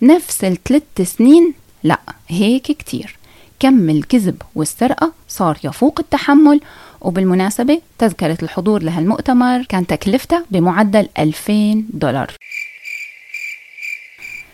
نفس 0.02 0.44
الثلاث 0.44 1.00
سنين؟ 1.02 1.54
لا 1.82 2.00
هيك 2.28 2.62
كتير. 2.62 3.16
كم 3.61 3.90
الكذب 3.90 4.42
والسرقة 4.54 5.12
صار 5.28 5.59
يفوق 5.64 6.00
التحمل؟ 6.00 6.61
وبالمناسبة 7.00 7.80
تذكرة 7.99 8.38
الحضور 8.42 8.82
لهالمؤتمر 8.82 9.62
كان 9.62 9.87
تكلفتها 9.87 10.44
بمعدل 10.50 11.09
2000 11.18 11.85
دولار. 11.92 12.30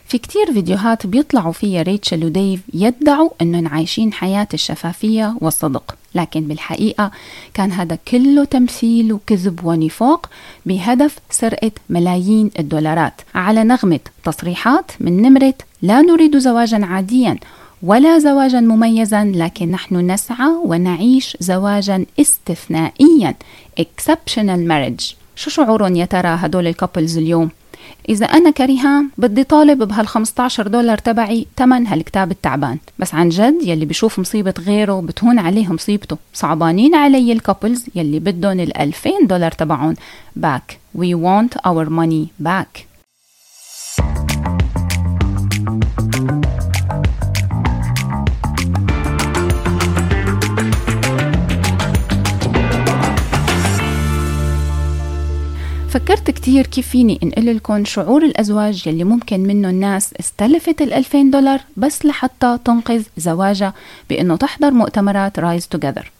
في 0.08 0.18
كتير 0.18 0.52
فيديوهات 0.52 1.06
بيطلعوا 1.06 1.52
فيها 1.52 1.82
ريتشل 1.82 2.25
وديف 2.25 2.60
يدعوا 2.75 3.30
إنهم 3.42 3.68
عايشين 3.68 4.12
حياة 4.12 4.48
الشفافية 4.54 5.36
والصدق. 5.40 5.94
لكن 6.14 6.40
بالحقيقة 6.40 7.10
كان 7.54 7.72
هذا 7.72 7.98
كله 8.08 8.44
تمثيل 8.44 9.12
وكذب 9.12 9.64
ونفاق 9.64 10.30
بهدف 10.66 11.18
سرقة 11.30 11.70
ملايين 11.90 12.50
الدولارات. 12.58 13.20
على 13.34 13.64
نغمة 13.64 14.00
تصريحات 14.25 14.90
من 15.00 15.22
نمرة 15.22 15.54
لا 15.82 16.00
نريد 16.00 16.38
زواجا 16.38 16.86
عاديا 16.86 17.36
ولا 17.82 18.18
زواجا 18.18 18.60
مميزا 18.60 19.25
لكن 19.25 19.70
نحن 19.70 20.10
نسعى 20.10 20.50
ونعيش 20.64 21.36
زواجا 21.40 22.06
استثنائيا. 22.20 23.34
Exceptional 23.80 24.68
marriage. 24.68 25.14
شو 25.36 25.50
شعورهم 25.50 25.96
يا 25.96 26.04
ترى 26.04 26.28
هدول 26.28 26.66
الكابلز 26.66 27.18
اليوم؟ 27.18 27.50
إذا 28.08 28.26
أنا 28.26 28.50
كريهام 28.50 29.10
بدي 29.18 29.44
طالب 29.44 29.82
بهال 29.82 30.06
15 30.06 30.68
دولار 30.68 30.98
تبعي 30.98 31.46
تمن 31.56 31.86
هالكتاب 31.86 32.30
التعبان. 32.30 32.78
بس 32.98 33.14
عن 33.14 33.28
جد 33.28 33.58
يلي 33.62 33.84
بشوف 33.84 34.18
مصيبة 34.18 34.54
غيره 34.58 35.00
بتهون 35.00 35.38
عليه 35.38 35.72
مصيبته. 35.72 36.16
صعبانين 36.34 36.94
علي 36.94 37.32
ال 37.32 37.39
couples 37.39 37.84
يلي 37.94 38.18
بدهم 38.18 38.60
ال 38.60 38.76
2000 38.76 39.10
دولار 39.22 39.52
تبعهم 39.52 39.96
back 40.36 40.78
we 40.98 41.14
want 41.14 41.52
our 41.66 41.86
money 41.90 42.44
back. 42.46 42.86
فكرت 55.96 56.30
كتير 56.30 56.66
كيف 56.66 56.88
فيني 56.88 57.18
انقل 57.22 57.56
لكم 57.56 57.84
شعور 57.84 58.24
الأزواج 58.24 58.86
يلي 58.86 59.04
ممكن 59.04 59.40
منه 59.40 59.70
الناس 59.70 60.14
استلفت 60.20 60.82
ال 60.82 60.92
2000 60.92 61.22
دولار 61.22 61.60
بس 61.76 62.06
لحتى 62.06 62.58
تنقذ 62.64 63.02
زواجها 63.16 63.74
بإنه 64.10 64.36
تحضر 64.36 64.70
مؤتمرات 64.70 65.38
Rise 65.38 65.68
Together 65.68 66.10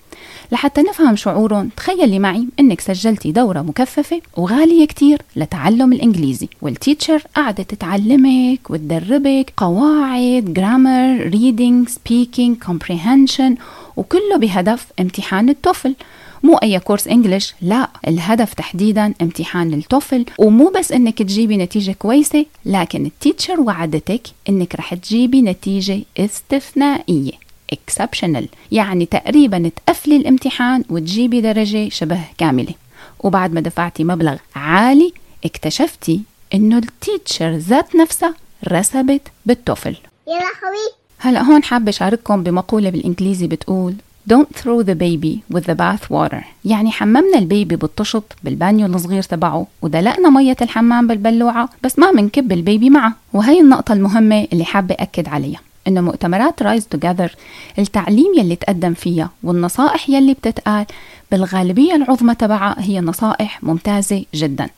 لحتى 0.53 0.83
نفهم 0.83 1.17
شعورهم 1.17 1.69
تخيلي 1.77 2.19
معي 2.19 2.49
إنك 2.61 2.81
سجلتي 2.81 3.33
دورة 3.33 3.63
مكثفة 3.63 4.21
وغالية 4.37 4.87
كتير 4.87 5.23
لتعلم 5.37 5.93
الإنجليزي 5.93 6.49
وال 6.63 6.76
teacher 6.76 7.23
قعدت 7.35 7.75
تعلمك 7.75 8.71
وتدربك 8.71 9.53
قواعد 9.57 10.45
grammar 10.45 11.21
reading 11.21 11.89
speaking 11.89 12.57
comprehension 12.57 13.57
وكله 13.97 14.37
بهدف 14.37 14.87
امتحان 15.01 15.49
ال 15.49 15.55
TOEFL. 15.55 15.95
مو 16.43 16.57
أي 16.57 16.79
course 16.79 17.09
English 17.09 17.55
لا 17.63 17.89
الهدف 18.09 18.55
تحديدا 18.55 19.15
امتحان 19.23 19.75
ال 19.75 19.83
TOEFL 19.83 20.25
ومو 20.39 20.73
بس 20.79 20.93
إنك 20.93 21.19
تجيبي 21.23 21.57
نتيجة 21.57 21.93
كويسة 21.93 22.47
لكن 22.65 23.07
ال 23.07 23.13
teacher 23.14 23.61
وعدتك 23.61 24.23
إنك 24.49 24.75
رح 24.75 24.95
تجيبي 24.95 25.43
نتيجة 25.43 26.01
استثنائية 26.19 27.47
exceptional 27.75 28.45
يعني 28.73 29.07
تقريبا 29.07 29.71
تقفلي 29.87 30.17
الامتحان 30.17 30.85
وتجيبي 30.91 31.41
درجة 31.41 31.89
شبه 31.89 32.21
كاملة. 32.39 32.75
وبعد 33.21 33.53
ما 33.53 33.61
دفعتي 33.61 34.05
مبلغ 34.05 34.37
عالي 34.57 35.13
اكتشفتي 35.45 36.21
إنه 36.55 36.79
ال 36.79 36.88
teacher 36.89 37.57
ذات 37.57 37.97
نفسها 37.97 38.35
رسبت 38.69 39.23
بال 39.47 39.59
TOEFL. 39.59 39.97
يا 40.29 40.33
لهوي 40.33 40.93
هلا 41.19 41.43
هون 41.43 41.63
حابة 41.63 41.89
أشارككم 41.89 42.43
بمقولة 42.43 42.91
بالإنجليزي 42.91 43.47
بتقول 43.47 43.95
Don't 44.33 44.51
throw 44.61 44.83
the 44.83 44.97
baby 44.97 45.35
with 45.55 45.67
the 45.67 45.75
bath 45.75 46.11
water. 46.11 46.45
يعني 46.65 46.91
حممنا 46.91 47.39
ال 47.39 47.46
baby 47.46 47.77
بالطشط 47.77 48.33
بالبانيو 48.45 48.87
الصغير 48.87 49.23
تبعه 49.23 49.67
ودلقنا 49.83 50.31
مية 50.31 50.57
الحمام 50.63 51.07
بالبلوعة 51.07 51.69
بس 51.83 51.99
ما 51.99 52.11
منكب 52.11 52.53
ال 52.53 52.60
baby 52.60 52.91
معه. 52.91 53.13
وهي 53.33 53.61
النقطة 53.61 53.93
المهمة 53.93 54.49
اللي 54.53 54.65
حابة 54.65 54.97
أكد 54.99 55.29
عليها 55.29 55.61
إنه 55.89 56.01
مؤتمرات 56.01 56.63
Rise 56.63 56.87
Together 56.87 57.35
التعليم 57.79 58.35
يلي 58.39 58.57
تقدم 58.57 58.95
فيها 58.95 59.31
والنصائح 59.43 60.11
يلي 60.11 60.35
بتتقال 60.35 60.87
بالغالبية 61.31 61.95
العظمى 61.95 62.35
تبعها 62.35 62.77
هي 62.79 63.01
نصائح 63.01 63.63
ممتازة 63.63 64.25
جدا. 64.35 64.69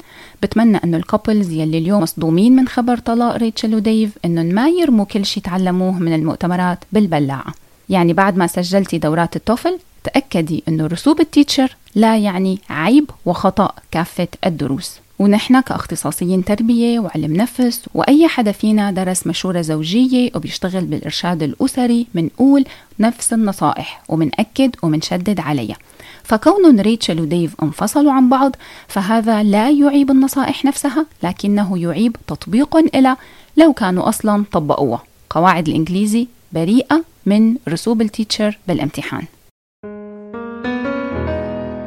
بتمنى 0.43 0.81
إنه 0.85 0.97
ال 0.97 1.04
couples 1.04 1.51
يلي 1.51 1.79
اليوم 1.79 2.03
مصدومين 2.03 2.57
من 2.57 2.69
خبر 2.69 2.99
طلاق 2.99 3.37
ريتشل 3.37 3.75
وديف 3.75 4.19
إنهم 4.25 4.47
ما 4.47 4.69
يرموا 4.69 5.05
كل 5.05 5.25
شيء 5.25 5.43
تعلموه 5.43 5.99
من 5.99 6.15
المؤتمرات 6.15 6.79
بالبلاعة. 6.93 7.55
يعني 7.91 8.13
بعد 8.13 8.37
ما 8.37 8.47
سجلتي 8.47 8.99
دورات 8.99 9.37
ال 9.37 9.44
TOEFL 9.44 9.79
تأكدي 10.05 10.63
إنه 10.69 10.87
رسوب 10.87 11.21
ال 11.21 11.28
teacher 11.28 11.77
لا 11.95 12.17
يعني 12.17 12.59
عيب 12.71 13.11
وخطأ 13.27 13.73
كافة 13.91 14.29
الدروس. 14.47 15.01
ونحن 15.19 15.61
كأختصاصيين 15.61 16.45
تربية 16.45 17.01
وعلم 17.01 17.37
نفس 17.37 17.83
وأي 17.95 18.29
حدا 18.29 18.53
فينا 18.53 18.91
درس 18.91 19.27
مشورة 19.27 19.61
زوجية 19.61 20.31
وبيشتغل 20.35 20.85
بالإرشاد 20.85 21.43
الأسري 21.43 22.07
منقول 22.15 22.65
نفس 22.99 23.33
النصائح 23.33 24.03
ومنأكد 24.09 24.77
ومنشدد 24.83 25.41
عليها. 25.41 25.77
فكون 26.25 26.81
ريتشل 26.81 27.21
وديف 27.21 27.55
انفصلوا 27.63 28.13
عن 28.13 28.29
بعض 28.29 28.57
فهذا 28.89 29.43
لا 29.43 29.71
يعيب 29.71 30.11
النصائح 30.11 30.65
نفسها 30.65 31.07
لكنه 31.23 31.79
يعيب 31.79 32.17
تطبيق 32.27 32.77
إلى 32.77 33.17
لو 33.57 33.73
كانوا 33.73 34.09
أصلا 34.09 34.45
طبقوها. 34.53 35.03
قواعد 35.31 35.69
الإنجليزي 35.69 36.27
بريئة 36.53 37.05
من 37.27 37.57
رسوب 37.69 38.03
ال 38.03 38.10
teacher 38.10 38.59
بالامتحان. 38.69 39.25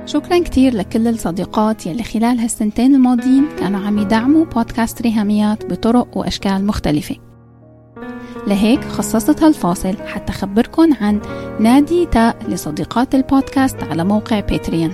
شكرا 0.05 0.39
كتير 0.39 0.73
لكل 0.73 1.07
الصديقات 1.07 1.85
يلي 1.85 2.03
خلال 2.03 2.39
هالسنتين 2.39 2.95
الماضيين 2.95 3.45
كانوا 3.59 3.79
عم 3.79 3.97
يدعموا 3.97 4.45
بودكاست 4.45 5.01
ريهاميات 5.01 5.65
بطرق 5.65 6.17
وأشكال 6.17 6.65
مختلفة. 6.65 7.15
لهيك 8.47 8.83
خصصت 8.83 9.43
هالفاصل 9.43 9.97
حتى 10.07 10.31
أخبركن 10.31 10.93
عن 10.93 11.21
نادي 11.59 12.05
تاء 12.05 12.37
لصديقات 12.47 13.15
البودكاست 13.15 13.83
على 13.83 14.03
موقع 14.03 14.39
Patreon 14.39 14.93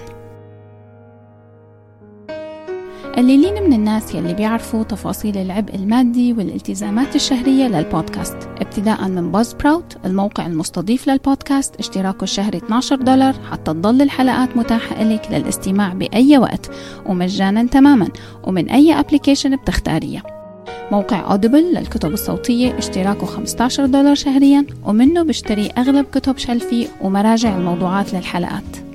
قليلين 3.17 3.63
من 3.63 3.74
الناس 3.74 4.15
يلي 4.15 4.33
بيعرفوا 4.33 4.83
تفاصيل 4.83 5.38
العبء 5.38 5.75
المادي 5.75 6.33
والالتزامات 6.33 7.15
الشهرية 7.15 7.67
للبودكاست. 7.67 8.38
ابتداء 8.62 9.07
من 9.07 9.31
Buzzsprout 9.31 9.98
الموقع 10.05 10.45
المستضيف 10.45 11.09
للبودكاست. 11.09 11.75
اشتراكه 11.75 12.24
الشهري 12.24 12.57
12 12.57 12.95
دولار 12.95 13.36
حتى 13.51 13.74
تضل 13.74 14.01
الحلقات 14.01 14.57
متاحة 14.57 15.03
لك 15.03 15.27
للاستماع 15.31 15.93
بأي 15.93 16.38
وقت 16.38 16.71
ومجانا 17.05 17.63
تماما 17.63 18.07
ومن 18.43 18.69
أي 18.69 19.00
application 19.00 19.55
بتختاريه 19.55 20.24
موقع 20.91 21.31
Audible 21.31 21.74
للكتب 21.74 22.13
الصوتية 22.13 22.77
اشتراكه 22.77 23.25
15 23.25 23.86
دولار 23.86 24.15
شهريا 24.15 24.65
ومنه 24.86 25.24
بشتري 25.24 25.67
أغلب 25.67 26.05
كتب 26.05 26.38
شلفي 26.38 26.88
ومراجع 27.01 27.57
الموضوعات 27.57 28.13
للحلقات. 28.13 28.87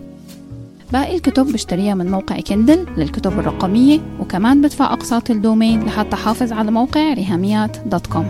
باقي 0.93 1.17
الكتب 1.17 1.53
بشتريها 1.53 1.95
من 1.95 2.11
موقع 2.11 2.41
Kindle 2.41 2.87
للكتب 2.97 3.39
الرقمية 3.39 4.01
وكمان 4.21 4.61
بدفع 4.63 4.93
أقساط 4.93 5.31
ال 5.31 5.38
domain 5.38 5.85
لحتى 5.85 6.17
حافظ 6.17 6.53
على 6.53 6.71
موقع 6.71 7.15
ريهاميات 7.15 7.77
dot 7.87 8.07
com. 8.07 8.27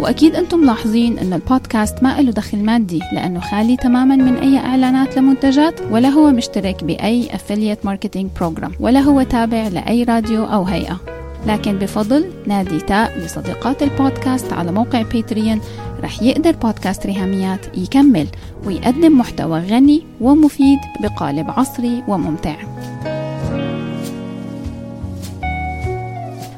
وأكيد 0.00 0.34
أنتم 0.34 0.58
ملاحظين 0.58 1.18
أن 1.18 1.32
البودكاست 1.32 2.02
ما 2.02 2.20
له 2.20 2.32
دخل 2.32 2.58
مادي 2.58 3.00
لأنه 3.12 3.40
خالي 3.40 3.76
تماما 3.76 4.16
من 4.16 4.36
أي 4.36 4.58
إعلانات 4.58 5.16
لمنتجات 5.16 5.80
ولا 5.90 6.08
هو 6.08 6.30
مشترك 6.30 6.84
بأي 6.84 7.28
affiliate 7.28 7.88
marketing 7.88 8.42
program 8.42 8.70
ولا 8.80 9.00
هو 9.00 9.22
تابع 9.22 9.68
لأي 9.68 10.04
راديو 10.04 10.44
أو 10.44 10.62
هيئة. 10.62 11.15
لكن 11.46 11.78
بفضل 11.78 12.30
نادي 12.46 12.78
تاء 12.78 13.18
لصديقات 13.18 13.82
البودكاست 13.82 14.52
على 14.52 14.72
موقع 14.72 15.02
Patreon 15.02 15.60
رح 16.02 16.22
يقدر 16.22 16.52
بودكاست 16.52 17.06
ريهاميات 17.06 17.78
يكمل 17.78 18.26
ويقدم 18.64 19.18
محتوى 19.18 19.60
غني 19.60 20.02
ومفيد 20.20 20.78
بقالب 21.02 21.50
عصري 21.50 22.02
وممتع. 22.08 22.56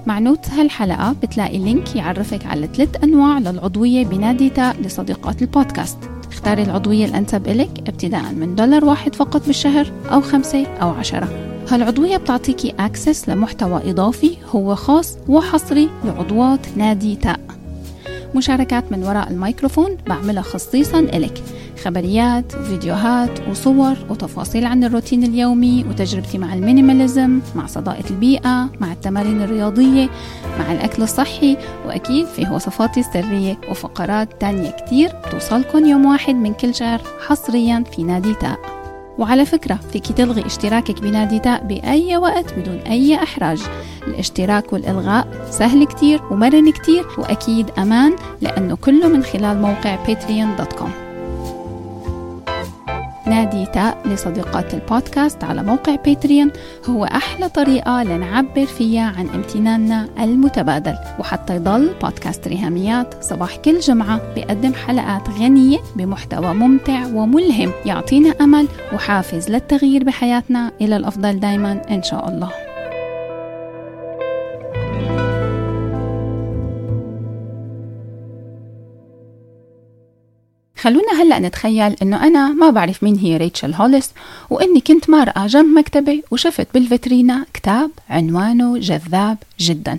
مع 0.07 0.19
note 0.19 0.51
هالحلقة 0.51 1.15
بتلاقي 1.23 1.59
link 1.59 1.97
يعرفك 1.97 2.47
على 2.47 2.69
ثلاث 2.75 3.05
أنواع 3.05 3.39
للعضوية 3.39 4.05
بنادي 4.05 4.51
تاء 4.51 4.77
لصديقات 4.81 5.43
البودكاست. 5.43 5.99
اختاري 6.33 6.63
العضوية 6.63 7.05
الأنسب 7.05 7.49
إلك 7.49 7.89
ابتداء 7.89 8.33
من 8.33 8.55
دولار 8.55 8.85
واحد 8.85 9.15
فقط 9.15 9.47
بالشهر 9.47 9.93
أو 10.13 10.21
خمسة 10.21 10.67
أو 10.67 10.89
عشرة. 10.89 11.48
هالعضوية 11.71 12.17
بتعطيكي 12.17 12.75
access 12.81 13.29
لمحتوى 13.29 13.91
إضافي 13.91 14.37
هو 14.51 14.75
خاص 14.75 15.19
وحصري 15.29 15.89
لعضوات 16.05 16.61
نادي 16.77 17.17
تاء 17.17 17.41
مشاركات 18.35 18.93
من 18.93 19.05
وراء 19.05 19.31
الميكروفون 19.31 19.97
بعملها 20.07 20.43
خصيصا 20.43 20.99
إلك. 20.99 21.43
خبريات 21.85 22.55
وفيديوهات 22.55 23.49
وصور 23.51 23.97
وتفاصيل 24.11 24.65
عن 24.65 24.85
الروتين 24.85 25.25
اليومي 25.25 25.85
وتجربتي 25.91 26.39
مع 26.39 26.55
المينيماليزم 26.55 27.41
مع 27.55 27.67
صداقة 27.67 28.05
البيئة 28.11 28.71
مع 28.81 28.93
التمارين 28.93 29.43
الرياضية 29.43 30.09
مع 30.59 30.73
الأكل 30.73 31.03
الصحي 31.03 31.57
وأكيد 31.87 32.27
في 32.27 32.51
وصفاتي 32.51 33.01
السرية 33.01 33.59
وفقرات 33.71 34.41
تانية 34.41 34.71
كتير 34.71 35.09
توصلكن 35.31 35.87
يوم 35.87 36.07
واحد 36.07 36.35
من 36.35 36.55
كل 36.55 36.75
شهر 36.75 37.01
حصريا 37.27 37.85
في 37.97 38.03
نادي 38.03 38.35
تاء 38.35 38.78
وعلى 39.19 39.47
فكرة 39.47 39.79
فيك 39.93 40.07
تلغي 40.07 40.47
اشتراكك 40.47 41.01
بنادي 41.01 41.39
تاء 41.39 41.65
بأي 41.65 42.17
وقت 42.17 42.55
بدون 42.55 42.79
أي 42.79 43.15
إحراج. 43.15 43.63
الاشتراك 44.07 44.73
والإلغاء 44.73 45.49
سهل 45.51 45.85
كتير 45.85 46.21
ومرن 46.31 46.73
كتير 46.73 47.07
وأكيد 47.19 47.71
أمان 47.79 48.17
لأنه 48.41 48.77
كله 48.77 49.09
من 49.09 49.23
خلال 49.23 49.63
موقع 49.63 50.05
patreon.com 50.05 51.08
نادي 53.29 53.67
تاء 53.67 54.03
لصديقات 54.05 54.75
البودكاست 54.75 55.45
على 55.45 55.63
موقع 55.63 55.95
باتريون 55.95 56.51
هو 56.91 57.05
أحلى 57.05 57.49
طريقة 57.49 58.03
لنعبر 58.03 58.67
فيها 58.67 59.13
عن 59.19 59.29
امتناننا 59.29 60.09
المتبادل. 60.21 60.95
وحتى 61.19 61.57
يضل 61.57 61.91
بودكاست 62.03 62.49
ريهاميات 62.49 63.25
صباح 63.25 63.57
كل 63.57 63.79
جمعة 63.79 64.21
بيقدم 64.35 64.75
حلقات 64.75 65.31
غنية 65.31 65.79
بمحتوى 65.97 66.55
ممتع 66.55 67.07
وملهم. 67.07 67.73
يعطينا 67.87 68.35
أمل 68.41 68.69
وحافز 68.93 69.51
للتغيير 69.51 70.05
بحياتنا. 70.05 70.73
إلى 70.81 70.97
الأفضل 70.97 71.41
دايما 71.41 71.83
إن 71.91 72.03
شاء 72.03 72.29
الله. 72.29 72.68
خلونا 80.89 81.23
هلا 81.23 81.39
نتخيل 81.39 81.97
إنه 82.03 82.27
أنا 82.27 82.49
ما 82.49 82.71
بعرف 82.71 83.03
مين 83.03 83.17
هي 83.17 83.37
ريتشل 83.37 83.75
هوليس 83.75 84.11
وإني 84.51 84.81
كنت 84.81 85.11
مارقة 85.11 85.47
جنب 85.47 85.79
مكتبي 85.79 86.25
وشفت 86.31 86.69
بالفترينا 86.75 87.47
كتاب 87.55 87.91
عنوانه 88.11 88.79
جذاب 88.79 89.39
جدا 89.61 89.99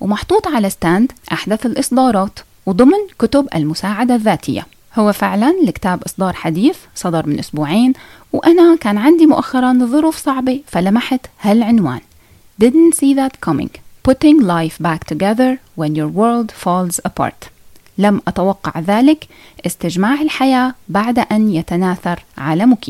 ومحطوط 0.00 0.46
على 0.46 0.70
ستاند 0.70 1.12
أحدث 1.32 1.66
الإصدارات 1.66 2.38
وضمن 2.66 2.98
كتب 3.18 3.48
المساعدة 3.54 4.14
الذاتية. 4.14 4.66
هو 4.94 5.12
فعلا 5.12 5.54
الكتاب 5.64 6.02
إصدار 6.02 6.32
حديث 6.32 6.76
صدر 6.94 7.26
من 7.26 7.38
أسبوعين 7.38 7.92
وأنا 8.32 8.76
كان 8.76 8.98
عندي 8.98 9.26
مؤخرا 9.26 9.72
ظروف 9.72 10.16
صعبة 10.16 10.60
فلمحت 10.66 11.26
هالعنوان. 11.40 12.00
Didn't 12.64 12.94
see 12.94 13.14
that 13.14 13.40
coming. 13.48 13.70
Putting 14.08 14.40
life 14.40 14.78
back 14.78 15.04
together 15.04 15.58
when 15.76 15.94
your 15.94 16.08
world 16.08 16.52
falls 16.52 17.00
apart. 17.04 17.57
لم 17.98 18.20
أتوقع 18.28 18.80
ذلك 18.80 19.28
استجماع 19.66 20.22
الحياة 20.22 20.74
بعد 20.88 21.18
أن 21.18 21.50
يتناثر 21.54 22.22
عالمك. 22.38 22.86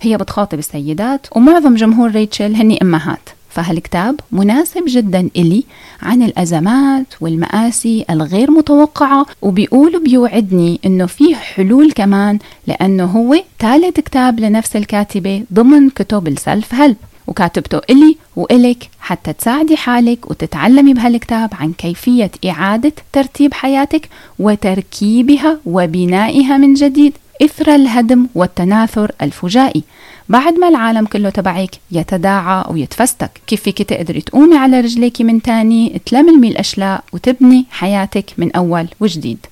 هي 0.00 0.16
بتخاطب 0.16 0.58
السيدات 0.58 1.26
ومعظم 1.36 1.74
جمهور 1.74 2.10
ريتشل 2.10 2.54
هني 2.54 2.78
أمهات. 2.82 3.28
فهالكتاب 3.50 4.20
مناسب 4.32 4.84
جدا 4.86 5.28
إلي 5.36 5.64
عن 6.02 6.22
الأزمات 6.22 7.06
والمآسي 7.20 8.04
الغير 8.10 8.50
متوقعة؟ 8.50 9.26
وبيقول 9.42 10.04
بيوعدني 10.04 10.80
إنه 10.86 11.06
فيه 11.06 11.34
حلول 11.34 11.92
كمان 11.92 12.38
لأنه 12.66 13.04
هو 13.04 13.36
ثالث 13.58 14.00
كتاب 14.00 14.40
لنفس 14.40 14.76
الكاتبة 14.76 15.44
ضمن 15.52 15.90
كتب 15.90 16.28
السلف 16.28 16.74
هيلب 16.74 16.96
وكاتبته 17.26 17.80
إلي 17.90 18.16
وإلك 18.36 18.88
حتى 19.00 19.32
تساعدي 19.32 19.76
حالك 19.76 20.30
وتتعلمي 20.30 20.94
بهالكتاب 20.94 21.50
عن 21.54 21.72
كيفية 21.72 22.30
إعادة 22.46 22.92
ترتيب 23.12 23.54
حياتك 23.54 24.08
وتركيبها 24.38 25.58
وبنائها 25.66 26.56
من 26.56 26.74
جديد. 26.74 27.12
إثر 27.42 27.74
الهدم 27.74 28.26
والتناثر 28.34 29.12
الفجائي. 29.22 29.82
بعد 30.28 30.54
ما 30.54 30.68
العالم 30.68 31.06
كله 31.06 31.30
تبعك 31.30 31.70
يتداعى 31.92 32.64
ويتفستك. 32.70 33.30
كيف 33.46 33.62
فيك 33.62 33.82
تقدري 33.82 34.20
تقومي 34.20 34.56
على 34.56 34.80
رجليك 34.80 35.20
من 35.20 35.42
تاني 35.42 36.00
تلملمي 36.06 36.48
الأشلاء 36.48 37.04
وتبني 37.12 37.66
حياتك 37.70 38.32
من 38.38 38.52
أول 38.52 38.88
وجديد. 39.00 39.46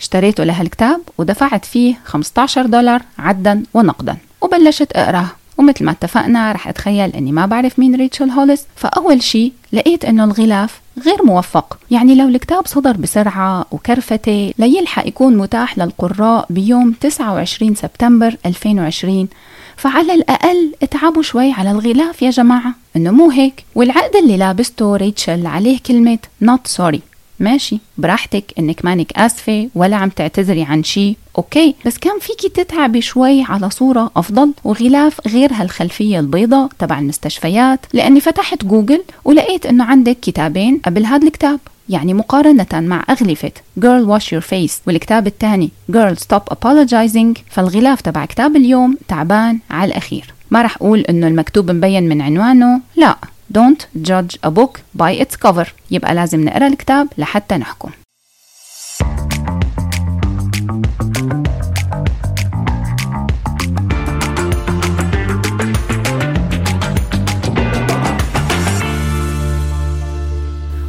اشتريته 0.00 0.44
لهالكتاب 0.44 1.00
ودفعت 1.18 1.64
فيه 1.64 1.94
15 2.04 2.66
دولار 2.66 3.02
عدا 3.18 3.62
ونقدا. 3.74 4.16
وبلشت 4.46 4.92
اقراه 4.92 5.26
ومثل 5.58 5.84
ما 5.84 5.90
اتفقنا 5.90 6.52
رح 6.52 6.68
أتخيل 6.68 7.10
إني 7.10 7.32
ما 7.32 7.46
بعرف 7.46 7.78
مين 7.78 7.94
ريتشل 7.94 8.30
هوليس. 8.30 8.66
فأول 8.76 9.22
شي 9.22 9.52
لقيت 9.72 10.04
إنه 10.04 10.24
الغلاف 10.24 10.80
غير 11.06 11.24
موفق. 11.24 11.78
يعني 11.90 12.14
لو 12.14 12.28
الكتاب 12.28 12.66
صدر 12.66 12.96
بسرعة 12.96 13.66
وكرفتة 13.70 14.52
ليلحق 14.58 15.06
يكون 15.06 15.36
متاح 15.36 15.78
للقراء 15.78 16.46
بيوم 16.50 16.92
29 17.00 17.74
سبتمبر 17.74 18.36
2020 18.46 19.28
فعلى 19.76 20.14
الأقل 20.14 20.72
اتعبوا 20.82 21.22
شوي 21.22 21.52
على 21.52 21.70
الغلاف 21.70 22.22
يا 22.22 22.30
جماعة. 22.30 22.74
إنه 22.96 23.10
مو 23.10 23.30
هيك؟ 23.30 23.64
والعقد 23.74 24.16
اللي 24.16 24.36
لابسته 24.36 24.96
ريتشل 24.96 25.46
عليه 25.46 25.78
كلمة 25.86 26.18
not 26.44 26.70
sorry. 26.78 27.15
ماشي 27.40 27.78
براحتك 27.98 28.44
إنك 28.58 28.84
مانك 28.84 29.12
آسفة 29.12 29.68
ولا 29.74 29.96
عم 29.96 30.08
تعتذري 30.08 30.62
عن 30.62 30.82
شيء 30.84 31.16
أوكي. 31.38 31.74
بس 31.86 31.98
كان 31.98 32.18
فيكي 32.18 32.48
تتعبي 32.48 33.00
شوي 33.00 33.42
على 33.42 33.70
صورة 33.70 34.10
أفضل 34.16 34.52
وغلاف 34.64 35.20
غير 35.28 35.52
هالخلفية 35.52 36.20
البيضاء 36.20 36.68
تبع 36.78 36.98
المستشفيات. 36.98 37.80
لأني 37.92 38.20
فتحت 38.20 38.64
جوجل 38.64 39.02
ولقيت 39.24 39.66
إنه 39.66 39.84
عندك 39.84 40.16
كتابين 40.20 40.80
قبل 40.84 41.06
هذا 41.06 41.26
الكتاب. 41.26 41.60
يعني 41.88 42.14
مقارنة 42.14 42.66
مع 42.72 43.04
أغلفة 43.10 43.52
Girl 43.80 44.08
Wash 44.08 44.24
Your 44.24 44.42
Face. 44.42 44.72
والكتاب 44.86 45.26
الثاني 45.26 45.70
Girl 45.92 46.14
Stop 46.14 46.54
Apologizing. 46.54 47.40
فالغلاف 47.50 48.00
تبع 48.00 48.24
كتاب 48.24 48.56
اليوم 48.56 48.96
تعبان 49.08 49.58
على 49.70 49.88
الأخير. 49.88 50.34
ما 50.50 50.62
رح 50.62 50.76
أقول 50.76 51.00
إنه 51.00 51.28
المكتوب 51.28 51.70
مبين 51.70 52.08
من 52.08 52.20
عنوانه. 52.20 52.80
لا. 52.96 53.16
Don't 53.52 53.86
judge 54.02 54.38
a 54.42 54.50
book 54.50 54.80
by 54.98 55.12
its 55.22 55.36
cover. 55.36 55.66
يبقى 55.90 56.14
لازم 56.14 56.44
نقرأ 56.44 56.66
الكتاب 56.66 57.08
لحتى 57.18 57.56
نحكم. 57.56 57.90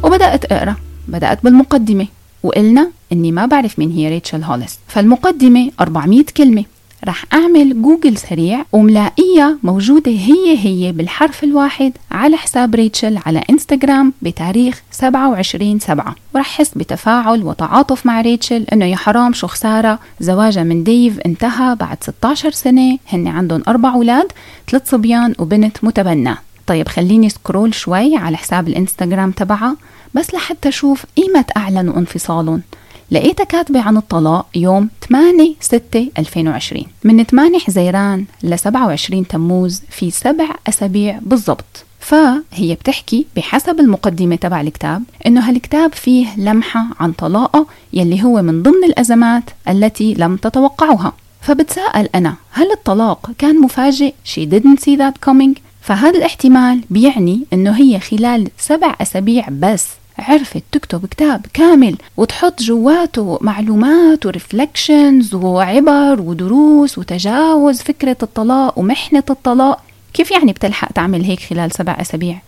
وبدأت 0.02 0.44
أقرأ. 0.44 0.76
بدأت 1.08 1.44
بالمقدمة. 1.44 2.06
وقلنا 2.42 2.90
إني 3.12 3.32
ما 3.32 3.46
بعرف 3.46 3.78
مين 3.78 3.90
هي 3.90 4.08
ريتشل 4.08 4.42
هوليس 4.42 4.78
فالمقدمة 4.86 5.70
400 5.80 6.24
كلمة. 6.36 6.64
رح 7.04 7.24
أعمل 7.32 7.82
جوجل 7.82 8.16
سريع 8.16 8.64
وملاقيها 8.72 9.58
موجودة 9.62 10.12
هي 10.12 10.58
هي 10.58 10.92
بالحرف 10.92 11.44
الواحد 11.44 11.92
على 12.10 12.36
حساب 12.36 12.74
ريتشل 12.74 13.18
على 13.26 13.42
إنستغرام 13.50 14.12
بتاريخ 14.22 14.82
27 14.90 15.78
سبعة. 15.78 16.14
ورح 16.34 16.46
حس 16.58 16.70
بتفاعل 16.76 17.42
وتعاطف 17.42 18.06
مع 18.06 18.20
ريتشل 18.20 18.64
إنه 18.72 18.84
يا 18.84 18.96
حرام 18.96 19.32
شو 19.32 19.46
خسارة. 19.46 19.98
زواجها 20.20 20.62
من 20.62 20.84
ديف 20.84 21.18
انتهى 21.20 21.74
بعد 21.74 21.96
16 22.04 22.50
سنة. 22.50 22.98
هن 23.12 23.26
عندهم 23.26 23.62
أربع 23.68 23.94
أولاد 23.94 24.32
ثلاث 24.70 24.90
صبيان 24.90 25.34
وبنت 25.38 25.84
متبناه 25.84 26.38
طيب 26.66 26.88
خليني 26.88 27.28
سكرول 27.28 27.74
شوي 27.74 28.16
على 28.16 28.36
حساب 28.36 28.68
الإنستغرام 28.68 29.30
تبعها 29.30 29.76
بس 30.14 30.34
لحتى 30.34 30.68
أشوف 30.68 31.04
ايمت 31.18 31.56
اعلنوا 31.56 31.96
انفصالهم 31.98 32.62
لقيتها 33.10 33.44
كاتبة 33.44 33.80
عن 33.80 33.96
الطلاق 33.96 34.46
يوم 34.54 34.88
8 35.08 35.54
6 35.60 36.08
2020 36.18 36.84
من 37.04 37.24
8 37.24 37.58
حزيران 37.58 38.24
ل 38.42 38.58
27 38.58 39.26
تموز 39.26 39.82
في 39.90 40.10
سبع 40.10 40.48
أسابيع 40.68 41.18
بالضبط. 41.22 41.84
فهي 42.00 42.74
بتحكي 42.74 43.26
بحسب 43.36 43.80
المقدمة 43.80 44.36
تبع 44.36 44.60
الكتاب 44.60 45.02
إنه 45.26 45.48
هالكتاب 45.48 45.92
فيه 45.92 46.26
لمحة 46.36 46.86
عن 47.00 47.12
طلاقة 47.12 47.66
يلي 47.92 48.24
هو 48.24 48.42
من 48.42 48.62
ضمن 48.62 48.84
الأزمات 48.84 49.42
التي 49.68 50.14
لم 50.14 50.36
تتوقعها. 50.36 51.12
فبتساءل 51.40 52.08
أنا 52.14 52.34
هل 52.50 52.72
الطلاق 52.72 53.30
كان 53.38 53.60
مفاجئ 53.60 54.12
she 54.34 54.40
didn't 54.40 54.80
see 54.80 54.96
that 54.98 55.30
coming 55.30 55.58
فهذا 55.80 56.18
الاحتمال 56.18 56.80
بيعني 56.90 57.44
إنه 57.52 57.70
هي 57.70 58.00
خلال 58.00 58.48
سبع 58.58 58.94
أسابيع 59.00 59.48
بس 59.50 59.86
عرفت 60.18 60.62
تكتب 60.72 61.06
كتاب 61.06 61.46
كامل 61.52 61.96
وتحط 62.16 62.62
جواته 62.62 63.38
معلومات 63.40 64.26
و 64.26 64.35
reflections 64.35 65.34
وعبر 65.34 66.20
ودروس 66.20 66.98
وتجاوز 66.98 67.82
فكرة 67.82 68.16
الطلاق 68.22 68.78
ومحنة 68.78 69.22
الطلاق. 69.30 69.82
كيف 70.14 70.30
يعني 70.30 70.52
بتلحق 70.52 70.92
تعمل 70.92 71.24
هيك 71.24 71.40
خلال 71.40 71.72
سبع 71.72 71.96
أسابيع؟ 72.00 72.38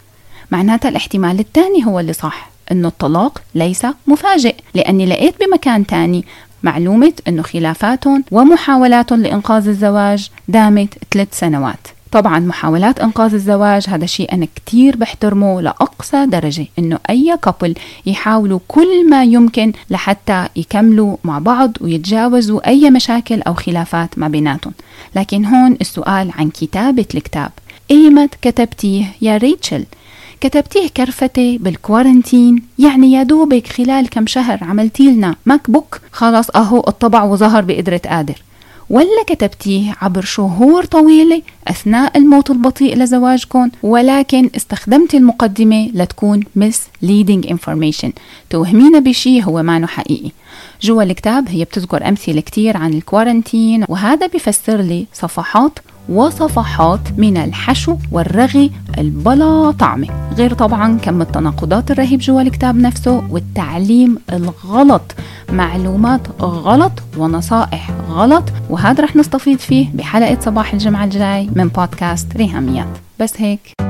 معناتها 0.50 0.88
الاحتمال 0.88 1.40
الثاني 1.40 1.86
هو 1.86 2.00
اللي 2.00 2.12
صح 2.12 2.50
إنه 2.72 2.88
الطلاق 2.88 3.42
ليس 3.54 3.86
مفاجئ 4.06 4.54
لأني 4.74 5.06
لقيت 5.06 5.34
بمكان 5.40 5.86
تاني. 5.86 6.24
معلومة 6.62 7.12
إنه 7.28 7.42
خلافاتهم 7.42 8.24
ومحاولاتهم 8.30 9.22
لإنقاذ 9.22 9.68
الزواج 9.68 10.30
دامت 10.48 10.94
ثلاث 11.12 11.38
سنوات. 11.38 11.86
طبعا 12.12 12.38
محاولات 12.38 13.00
إنقاذ 13.00 13.34
الزواج 13.34 13.84
هذا 13.88 14.06
شيء 14.06 14.32
أنا 14.32 14.46
كتير 14.56 14.96
بحترمه 14.96 15.60
لأقصى 15.60 16.26
درجة 16.26 16.66
إنه 16.78 16.98
أي 17.10 17.38
couple 17.42 17.74
يحاولوا 18.06 18.58
كل 18.68 19.10
ما 19.10 19.24
يمكن 19.24 19.72
لحتى 19.90 20.48
يكملوا 20.56 21.16
مع 21.24 21.38
بعض 21.38 21.72
ويتجاوزوا 21.80 22.68
أي 22.68 22.90
مشاكل 22.90 23.42
أو 23.42 23.54
خلافات 23.54 24.18
ما 24.18 24.28
بيناتهم. 24.28 24.72
لكن 25.16 25.44
هون 25.44 25.76
السؤال 25.80 26.30
عن 26.38 26.50
كتابة 26.50 27.06
الكتاب. 27.14 27.50
إيمت 27.90 28.34
كتبتيه 28.42 29.04
يا 29.22 29.36
ريتشل؟ 29.36 29.84
كتبتيه 30.40 30.88
كرفتي 30.88 31.58
بال 31.58 31.74
quarantine؟ 31.74 32.62
يعني 32.78 33.12
يا 33.12 33.22
دوبك 33.22 33.66
خلال 33.66 34.08
كم 34.08 34.26
شهر 34.26 34.64
عملتي 34.64 35.10
لنا 35.10 35.34
make 35.46 35.70
book؟ 35.70 36.00
خلاص 36.12 36.50
أهو 36.50 36.84
الطبع 36.88 37.22
وظهر 37.22 37.64
بقدرة 37.64 38.00
قادر. 38.06 38.42
ولا 38.90 39.22
كتبتيه 39.26 39.96
عبر 40.00 40.24
شهور 40.24 40.84
طويلة 40.84 41.42
أثناء 41.68 42.18
الموت 42.18 42.50
البطيء 42.50 42.96
لزواجكم 42.96 43.70
ولكن 43.82 44.50
استخدمتي 44.56 45.16
المقدمة 45.16 45.90
لتكون 45.94 46.42
misleading 46.58 47.50
information. 47.50 48.10
توهمينا 48.50 48.98
بشي 48.98 49.44
هو 49.44 49.62
ما 49.62 49.86
حقيقي. 49.86 50.30
جوا 50.82 51.02
الكتاب 51.02 51.48
هي 51.48 51.64
بتذكر 51.64 52.08
أمثلة 52.08 52.40
كتير 52.40 52.76
عن 52.76 52.92
الكوارنتين 52.92 53.84
وهذا 53.88 54.26
بفسر 54.26 54.76
لي 54.76 55.06
صفحات 55.12 55.78
وصفحات 56.10 57.00
من 57.18 57.36
الحشو 57.36 57.96
والرغي 58.12 58.70
البلا 58.98 59.70
طعمة 59.70 60.08
غير 60.36 60.54
طبعا 60.54 60.98
كم 60.98 61.22
التناقضات 61.22 61.90
الرهيب 61.90 62.20
جوا 62.20 62.42
الكتاب 62.42 62.76
نفسه 62.76 63.22
والتعليم 63.30 64.18
الغلط 64.32 65.14
معلومات 65.52 66.20
غلط 66.40 66.92
ونصائح 67.18 67.90
غلط 68.10 68.44
وهذا 68.70 69.04
رح 69.04 69.16
نستفيد 69.16 69.58
فيه 69.58 69.88
بحلقة 69.94 70.40
صباح 70.40 70.72
الجمعة 70.72 71.04
الجاي 71.04 71.50
من 71.56 71.68
بودكاست 71.68 72.36
ريهاميات. 72.36 72.88
بس 73.20 73.32
هيك. 73.36 73.89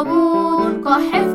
القبور 0.00 0.72
كحفظ 0.84 1.29